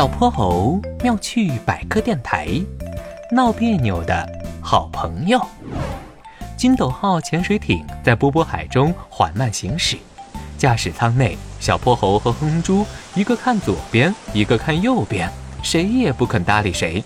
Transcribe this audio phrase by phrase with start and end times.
[0.00, 2.48] 小泼猴妙趣百科电台，
[3.30, 4.26] 闹别扭的
[4.62, 5.38] 好朋友。
[6.56, 9.98] 金斗号潜水艇在波波海中缓慢行驶，
[10.56, 15.30] 驾驶舱内，小泼猴和哼猪一个看左边，一个看右边，
[15.62, 17.04] 谁也不肯搭理谁。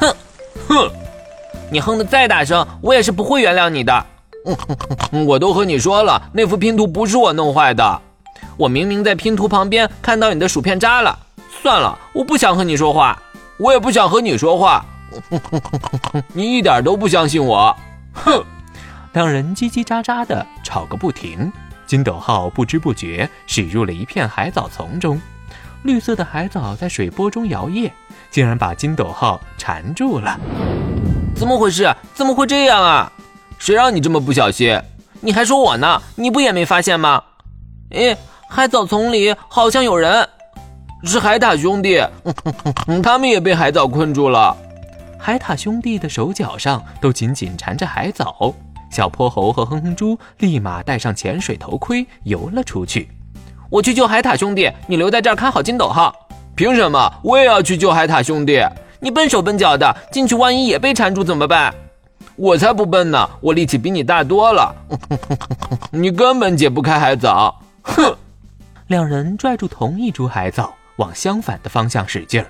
[0.00, 0.12] 哼，
[0.66, 0.90] 哼，
[1.70, 4.06] 你哼得再大声，我也是不会原谅你的。
[5.24, 8.02] 我都和你说了，那幅拼图不是我弄坏的，
[8.56, 11.20] 我明明在拼图旁边看到你的薯片渣了。
[11.64, 13.18] 算了，我不想和你说话，
[13.56, 14.84] 我也不想和你说话。
[16.34, 17.74] 你一点都不相信我，
[18.12, 18.44] 哼！
[19.14, 21.50] 两人叽叽喳喳的吵个不停。
[21.86, 25.18] 金斗号不知不觉驶入了一片海藻丛中，
[25.84, 27.90] 绿色的海藻在水波中摇曳，
[28.30, 30.38] 竟然把金斗号缠住了。
[31.34, 31.90] 怎么回事？
[32.12, 33.10] 怎么会这样啊？
[33.58, 34.78] 谁让你这么不小心？
[35.22, 36.02] 你还说我呢？
[36.16, 37.22] 你不也没发现吗？
[37.88, 38.14] 哎，
[38.50, 40.28] 海藻丛里好像有人。
[41.04, 42.02] 是海獭兄弟，
[43.02, 44.56] 他们也被海藻困住了。
[45.18, 48.52] 海獭兄弟的手脚上都紧紧缠着海藻。
[48.90, 53.08] 小泼猴和哼哼猪立马戴上潜水头盔，游了出去。
[53.68, 56.14] 我去救海獭兄弟，你留在这儿看好金斗号。
[56.54, 57.12] 凭什么？
[57.22, 58.62] 我也要去救海獭兄弟。
[59.00, 61.74] 你笨手笨脚的，进去万一也被缠住怎么办？
[62.36, 64.74] 我才不笨呢，我力气比你大多了。
[65.90, 67.60] 你根本解不开海藻。
[67.82, 68.16] 哼！
[68.86, 70.72] 两人拽住同一株海藻。
[70.96, 72.46] 往相反的方向使劲儿，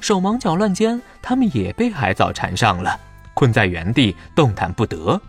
[0.00, 2.98] 手忙脚乱间，他们也被海藻缠上了，
[3.34, 5.20] 困在原地动弹不得。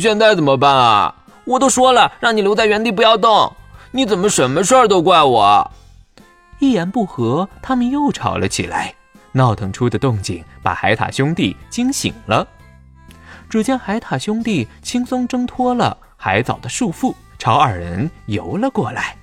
[0.00, 1.14] 现在怎么办啊？
[1.44, 3.52] 我都说了，让你留在原地不要动，
[3.90, 5.70] 你怎么什么事儿都怪我？
[6.60, 8.94] 一言不合，他们又吵了起来。
[9.32, 12.46] 闹腾出的动静把海獭兄弟惊醒了。
[13.48, 19.16] 只见海獭兄弟轻松挣脱了海藻的束缚，朝二人游了过来。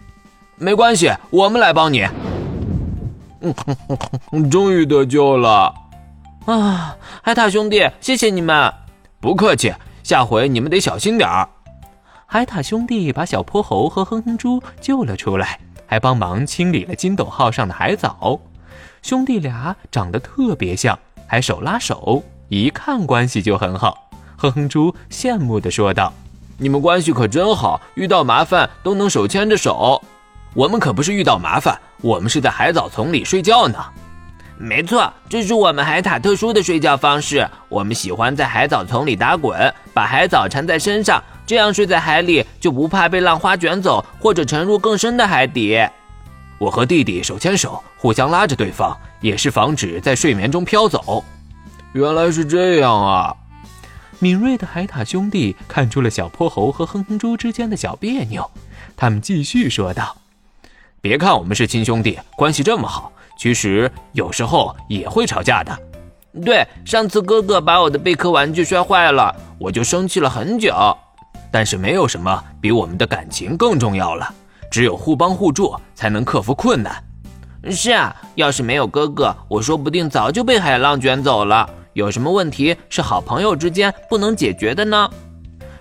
[0.60, 2.06] 没关系，我们来帮你。
[4.52, 5.74] 终于得救了
[6.46, 6.98] 啊！
[7.24, 8.74] 海獭兄弟，谢谢你们。
[9.22, 11.48] 不客气，下回你们得小心点儿。
[12.26, 18.38] 海獭兄弟把小泼猴和哼哼猪救了出来，还帮忙清理了金斗号上的海藻。
[19.02, 24.10] 兄弟俩长得特别像，还手拉手，一看关系就很好。
[24.36, 26.12] 哼哼猪羡慕地说道
[26.60, 30.04] ：“你们关系可真好，遇到麻烦都能手牵着手。”
[30.54, 33.78] 我们可不是遇到麻烦，我们是在海藻丛里睡觉呢。
[34.58, 37.48] 没错，这是我们海獭特殊的睡觉方式。
[37.70, 45.80] 我们喜欢在海藻丛里打滚，把海藻缠在身上，这样睡在海里就不怕被浪花卷走，或者沉入更深的海底。
[46.58, 51.24] 我和弟弟手牵手，互相拉着对方，也是防止在睡眠中飘走。
[51.94, 53.34] 原来是这样啊！
[54.20, 58.52] 敏锐的海獭兄弟看出了小泼猴和哼哼猪之间的小别扭，
[58.98, 60.18] 他们继续说道。
[61.02, 65.78] 别看我们是亲兄弟，关系这么好，其实有时候也会吵架的。
[66.44, 70.76] 对，上次哥哥把我的贝壳玩具摔坏了，我就生气了很久。
[71.50, 74.32] 但是没有什么比我们的感情更重要了，
[74.70, 77.02] 只有互帮互助才能克服困难。
[77.72, 81.68] 是啊，要是没有哥哥，我说不定早就被海浪卷走了。
[81.94, 85.10] 有什么问题是好朋友之间不能解决的呢？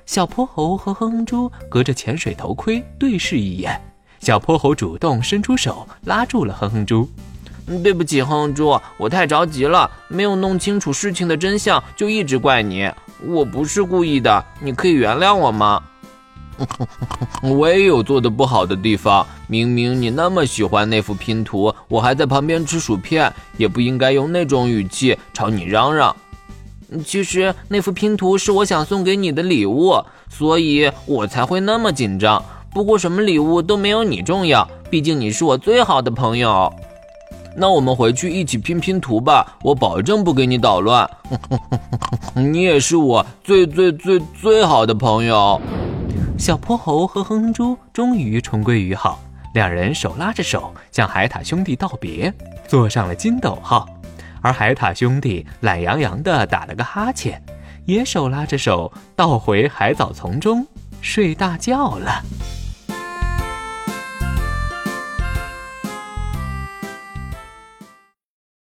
[0.07, 3.78] 小泼猴和哼哼猪隔着潜水头盔对视一眼。
[4.21, 7.09] 小泼猴主动伸出手拉住了哼哼猪，
[7.83, 12.91] 对不起，哼哼猪，我太着急了，没有弄清楚事情的真相，就一直怪你。
[13.27, 15.83] 我不是故意的，你可以原谅我吗？
[17.43, 26.15] 我也有做的不好的地方，明明你那么喜欢那幅拼图，我还在旁边吃薯片，也不应该用那种语气朝你嚷嚷。
[27.05, 32.45] 其实那幅拼图是我想送给你的礼物，所以我才会那么紧张。
[32.78, 36.72] 不过什么礼物都没有你重要，毕竟你是我最好的朋友。
[37.56, 41.11] 那我们回去一起拼拼图吧，我保证不给你捣乱。
[42.39, 45.61] 你也是我最最最最好的朋友。
[46.39, 49.19] 小泼猴和哼哼猪终于重归于好，
[49.55, 52.33] 两人手拉着手向海獭兄弟道别，
[52.69, 53.89] 坐上了金斗号。
[54.41, 57.42] 而海獭兄弟懒洋洋地打了个哈欠，
[57.86, 60.65] 也手拉着手倒回海藻丛中
[61.01, 62.22] 睡大觉了。